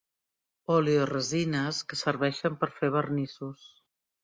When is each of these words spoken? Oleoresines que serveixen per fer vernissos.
Oleoresines 0.75 1.83
que 1.93 2.01
serveixen 2.01 2.59
per 2.65 2.73
fer 2.81 2.93
vernissos. 2.99 3.71